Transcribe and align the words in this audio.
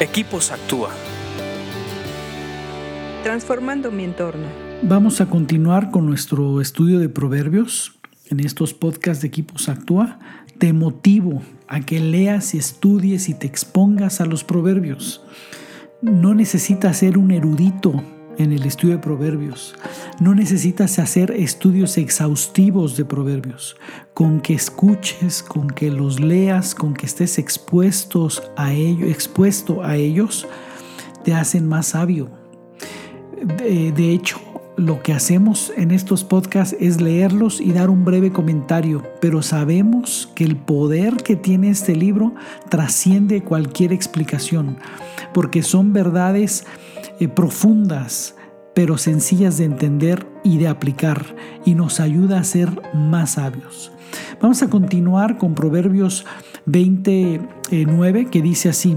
Equipos 0.00 0.50
Actúa. 0.50 0.90
Transformando 3.22 3.92
mi 3.92 4.02
entorno. 4.02 4.42
Vamos 4.82 5.20
a 5.20 5.26
continuar 5.26 5.92
con 5.92 6.04
nuestro 6.04 6.60
estudio 6.60 6.98
de 6.98 7.08
proverbios 7.08 7.96
en 8.28 8.40
estos 8.40 8.74
podcasts 8.74 9.22
de 9.22 9.28
Equipos 9.28 9.68
Actúa. 9.68 10.18
Te 10.58 10.72
motivo 10.72 11.42
a 11.68 11.78
que 11.78 12.00
leas 12.00 12.56
y 12.56 12.58
estudies 12.58 13.28
y 13.28 13.34
te 13.34 13.46
expongas 13.46 14.20
a 14.20 14.26
los 14.26 14.42
proverbios. 14.42 15.22
No 16.02 16.34
necesitas 16.34 16.96
ser 16.96 17.16
un 17.16 17.30
erudito 17.30 18.02
en 18.38 18.52
el 18.52 18.64
estudio 18.64 18.94
de 18.96 19.02
proverbios. 19.02 19.74
No 20.20 20.34
necesitas 20.34 20.98
hacer 20.98 21.30
estudios 21.30 21.98
exhaustivos 21.98 22.96
de 22.96 23.04
proverbios. 23.04 23.76
Con 24.12 24.40
que 24.40 24.54
escuches, 24.54 25.42
con 25.42 25.68
que 25.68 25.90
los 25.90 26.20
leas, 26.20 26.74
con 26.74 26.94
que 26.94 27.06
estés 27.06 27.38
expuestos 27.38 28.42
a 28.56 28.72
ello, 28.72 29.06
expuesto 29.06 29.82
a 29.82 29.96
ellos, 29.96 30.46
te 31.24 31.34
hacen 31.34 31.66
más 31.66 31.88
sabio. 31.88 32.30
De, 33.42 33.92
de 33.92 34.12
hecho, 34.12 34.38
lo 34.76 35.02
que 35.02 35.12
hacemos 35.12 35.72
en 35.76 35.90
estos 35.90 36.24
podcasts 36.24 36.76
es 36.80 37.00
leerlos 37.00 37.60
y 37.60 37.72
dar 37.72 37.90
un 37.90 38.04
breve 38.04 38.32
comentario, 38.32 39.02
pero 39.20 39.40
sabemos 39.42 40.30
que 40.34 40.44
el 40.44 40.56
poder 40.56 41.16
que 41.18 41.36
tiene 41.36 41.70
este 41.70 41.94
libro 41.94 42.34
trasciende 42.70 43.42
cualquier 43.42 43.92
explicación, 43.92 44.78
porque 45.32 45.62
son 45.62 45.92
verdades 45.92 46.66
eh, 47.20 47.28
profundas, 47.28 48.36
pero 48.74 48.98
sencillas 48.98 49.58
de 49.58 49.64
entender 49.64 50.26
y 50.42 50.58
de 50.58 50.68
aplicar, 50.68 51.36
y 51.64 51.74
nos 51.74 52.00
ayuda 52.00 52.40
a 52.40 52.44
ser 52.44 52.70
más 52.92 53.32
sabios. 53.32 53.92
Vamos 54.40 54.62
a 54.62 54.68
continuar 54.68 55.38
con 55.38 55.54
Proverbios 55.54 56.26
29, 56.66 58.26
que 58.26 58.42
dice 58.42 58.68
así, 58.68 58.96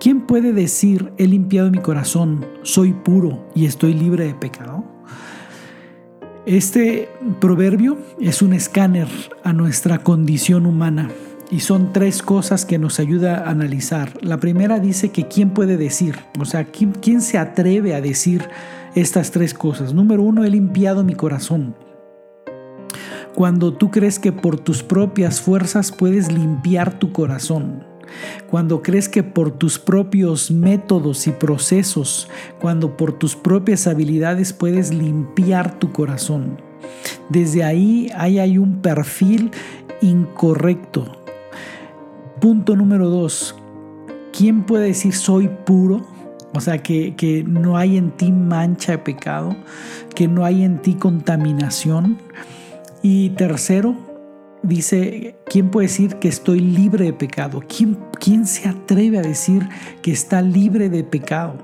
¿quién 0.00 0.26
puede 0.26 0.52
decir, 0.52 1.12
he 1.16 1.26
limpiado 1.26 1.70
mi 1.70 1.78
corazón, 1.78 2.44
soy 2.62 2.92
puro 2.92 3.48
y 3.54 3.66
estoy 3.66 3.94
libre 3.94 4.26
de 4.26 4.34
pecado? 4.34 4.84
Este 6.46 7.08
proverbio 7.40 7.96
es 8.20 8.42
un 8.42 8.52
escáner 8.52 9.08
a 9.44 9.54
nuestra 9.54 9.98
condición 9.98 10.66
humana 10.66 11.08
y 11.54 11.60
son 11.60 11.92
tres 11.92 12.20
cosas 12.20 12.66
que 12.66 12.80
nos 12.80 12.98
ayuda 12.98 13.36
a 13.36 13.50
analizar. 13.50 14.18
La 14.22 14.38
primera 14.38 14.80
dice 14.80 15.10
que 15.10 15.28
quién 15.28 15.50
puede 15.50 15.76
decir, 15.76 16.16
o 16.40 16.44
sea, 16.44 16.64
quién, 16.64 17.20
se 17.20 17.38
atreve 17.38 17.94
a 17.94 18.00
decir 18.00 18.48
estas 18.96 19.30
tres 19.30 19.54
cosas. 19.54 19.94
Número 19.94 20.24
uno, 20.24 20.42
he 20.42 20.50
limpiado 20.50 21.04
mi 21.04 21.14
corazón. 21.14 21.76
Cuando 23.36 23.72
tú 23.72 23.92
crees 23.92 24.18
que 24.18 24.32
por 24.32 24.58
tus 24.58 24.82
propias 24.82 25.40
fuerzas 25.40 25.92
puedes 25.92 26.32
limpiar 26.32 26.98
tu 26.98 27.12
corazón. 27.12 27.86
Cuando 28.50 28.82
crees 28.82 29.08
que 29.08 29.22
por 29.22 29.52
tus 29.52 29.78
propios 29.78 30.50
métodos 30.50 31.28
y 31.28 31.30
procesos, 31.30 32.28
cuando 32.60 32.96
por 32.96 33.12
tus 33.12 33.36
propias 33.36 33.86
habilidades 33.86 34.52
puedes 34.52 34.92
limpiar 34.92 35.78
tu 35.78 35.92
corazón. 35.92 36.60
Desde 37.28 37.62
ahí, 37.62 38.10
ahí 38.16 38.40
hay 38.40 38.58
un 38.58 38.82
perfil 38.82 39.52
incorrecto 40.00 41.23
Punto 42.44 42.76
número 42.76 43.08
dos, 43.08 43.54
¿quién 44.30 44.64
puede 44.64 44.88
decir 44.88 45.14
soy 45.14 45.48
puro? 45.64 46.06
O 46.52 46.60
sea, 46.60 46.76
que, 46.76 47.16
que, 47.16 47.42
no 47.42 47.78
hay 47.78 47.96
en 47.96 48.10
ti 48.10 48.32
mancha 48.32 48.92
de 48.92 48.98
pecado, 48.98 49.56
que 50.14 50.28
no 50.28 50.44
hay 50.44 50.62
en 50.62 50.82
ti 50.82 50.92
contaminación. 50.92 52.18
Y 53.02 53.30
tercero, 53.30 53.96
dice, 54.62 55.36
¿quién 55.46 55.70
puede 55.70 55.86
decir 55.86 56.16
que 56.16 56.28
estoy 56.28 56.60
libre 56.60 57.06
de 57.06 57.12
pecado? 57.14 57.62
¿Quién, 57.66 57.98
quién 58.20 58.46
se 58.46 58.68
atreve 58.68 59.16
a 59.16 59.22
decir 59.22 59.66
que 60.02 60.12
está 60.12 60.42
libre 60.42 60.90
de 60.90 61.02
pecado? 61.02 61.54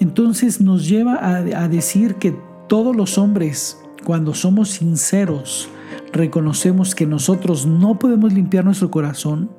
Entonces 0.00 0.60
nos 0.60 0.88
lleva 0.88 1.14
a, 1.14 1.36
a 1.36 1.68
decir 1.68 2.16
que 2.16 2.36
todos 2.66 2.96
los 2.96 3.16
hombres, 3.16 3.78
cuando 4.04 4.34
somos 4.34 4.70
sinceros, 4.70 5.68
reconocemos 6.12 6.94
que 6.94 7.06
nosotros 7.06 7.66
no 7.66 7.98
podemos 7.98 8.32
limpiar 8.32 8.64
nuestro 8.64 8.90
corazón, 8.90 9.50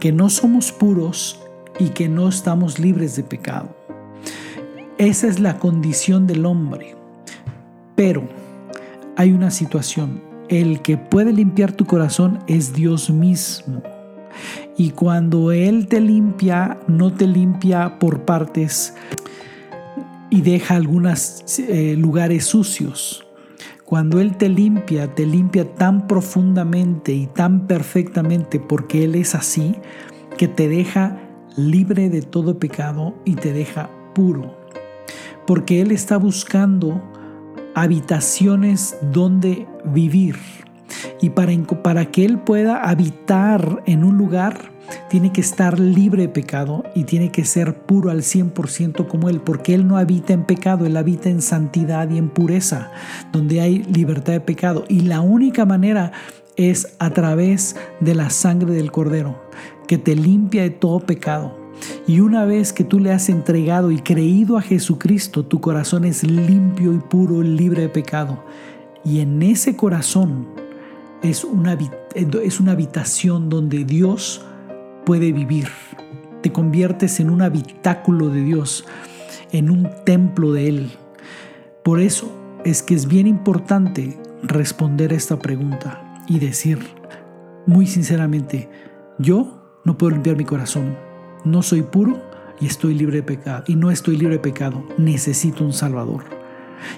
que 0.00 0.12
no 0.12 0.30
somos 0.30 0.72
puros 0.72 1.40
y 1.78 1.88
que 1.88 2.08
no 2.08 2.28
estamos 2.28 2.78
libres 2.78 3.16
de 3.16 3.22
pecado. 3.22 3.74
Esa 4.98 5.26
es 5.26 5.40
la 5.40 5.58
condición 5.58 6.26
del 6.26 6.46
hombre. 6.46 6.94
Pero 7.96 8.28
hay 9.16 9.32
una 9.32 9.50
situación. 9.50 10.22
El 10.48 10.82
que 10.82 10.96
puede 10.96 11.32
limpiar 11.32 11.72
tu 11.72 11.86
corazón 11.86 12.40
es 12.46 12.74
Dios 12.74 13.10
mismo. 13.10 13.82
Y 14.76 14.90
cuando 14.90 15.52
Él 15.52 15.86
te 15.86 16.00
limpia, 16.00 16.78
no 16.88 17.12
te 17.12 17.26
limpia 17.26 17.98
por 17.98 18.24
partes 18.24 18.94
y 20.30 20.40
deja 20.40 20.76
algunos 20.76 21.44
eh, 21.58 21.94
lugares 21.96 22.46
sucios. 22.46 23.26
Cuando 23.92 24.22
Él 24.22 24.38
te 24.38 24.48
limpia, 24.48 25.14
te 25.14 25.26
limpia 25.26 25.74
tan 25.74 26.06
profundamente 26.06 27.12
y 27.12 27.26
tan 27.26 27.66
perfectamente 27.66 28.58
porque 28.58 29.04
Él 29.04 29.14
es 29.16 29.34
así, 29.34 29.76
que 30.38 30.48
te 30.48 30.66
deja 30.66 31.18
libre 31.58 32.08
de 32.08 32.22
todo 32.22 32.58
pecado 32.58 33.14
y 33.26 33.34
te 33.34 33.52
deja 33.52 33.90
puro. 34.14 34.56
Porque 35.46 35.82
Él 35.82 35.90
está 35.90 36.16
buscando 36.16 37.02
habitaciones 37.74 38.96
donde 39.12 39.68
vivir. 39.84 40.36
Y 41.20 41.28
para, 41.28 42.10
que 42.10 42.24
Él 42.24 42.38
pueda 42.38 42.88
habitar 42.88 43.82
en 43.84 44.04
un 44.04 44.16
lugar, 44.16 44.71
tiene 45.08 45.32
que 45.32 45.40
estar 45.40 45.78
libre 45.78 46.22
de 46.22 46.28
pecado 46.28 46.84
y 46.94 47.04
tiene 47.04 47.30
que 47.30 47.44
ser 47.44 47.82
puro 47.82 48.10
al 48.10 48.22
100% 48.22 49.06
como 49.06 49.28
Él, 49.28 49.40
porque 49.40 49.74
Él 49.74 49.86
no 49.86 49.96
habita 49.96 50.32
en 50.32 50.44
pecado, 50.44 50.86
Él 50.86 50.96
habita 50.96 51.28
en 51.28 51.42
santidad 51.42 52.10
y 52.10 52.18
en 52.18 52.28
pureza, 52.28 52.90
donde 53.32 53.60
hay 53.60 53.82
libertad 53.84 54.32
de 54.32 54.40
pecado. 54.40 54.84
Y 54.88 55.00
la 55.00 55.20
única 55.20 55.64
manera 55.64 56.12
es 56.56 56.94
a 56.98 57.10
través 57.10 57.76
de 58.00 58.14
la 58.14 58.30
sangre 58.30 58.74
del 58.74 58.92
Cordero, 58.92 59.42
que 59.86 59.98
te 59.98 60.14
limpia 60.14 60.62
de 60.62 60.70
todo 60.70 61.00
pecado. 61.00 61.58
Y 62.06 62.20
una 62.20 62.44
vez 62.44 62.72
que 62.72 62.84
tú 62.84 62.98
le 62.98 63.12
has 63.12 63.28
entregado 63.28 63.90
y 63.90 63.98
creído 63.98 64.56
a 64.56 64.62
Jesucristo, 64.62 65.44
tu 65.44 65.60
corazón 65.60 66.04
es 66.04 66.22
limpio 66.22 66.92
y 66.92 66.98
puro, 66.98 67.42
libre 67.42 67.82
de 67.82 67.88
pecado. 67.88 68.44
Y 69.04 69.20
en 69.20 69.42
ese 69.42 69.76
corazón 69.76 70.46
es 71.22 71.44
una, 71.44 71.76
es 72.14 72.60
una 72.60 72.72
habitación 72.72 73.48
donde 73.48 73.84
Dios 73.84 74.44
puede 75.04 75.32
vivir. 75.32 75.68
Te 76.42 76.52
conviertes 76.52 77.20
en 77.20 77.30
un 77.30 77.42
habitáculo 77.42 78.28
de 78.28 78.42
Dios, 78.42 78.84
en 79.52 79.70
un 79.70 79.88
templo 80.04 80.52
de 80.52 80.68
Él. 80.68 80.90
Por 81.84 82.00
eso 82.00 82.32
es 82.64 82.82
que 82.82 82.94
es 82.94 83.06
bien 83.06 83.26
importante 83.26 84.18
responder 84.42 85.12
a 85.12 85.16
esta 85.16 85.38
pregunta 85.38 86.22
y 86.28 86.38
decir 86.38 86.78
muy 87.66 87.86
sinceramente, 87.86 88.68
yo 89.18 89.80
no 89.84 89.96
puedo 89.96 90.10
limpiar 90.10 90.36
mi 90.36 90.44
corazón, 90.44 90.96
no 91.44 91.62
soy 91.62 91.82
puro 91.82 92.20
y 92.60 92.66
estoy 92.66 92.94
libre 92.94 93.18
de 93.18 93.22
pecado, 93.22 93.64
y 93.66 93.76
no 93.76 93.90
estoy 93.90 94.16
libre 94.16 94.36
de 94.36 94.42
pecado, 94.42 94.84
necesito 94.98 95.64
un 95.64 95.72
Salvador. 95.72 96.24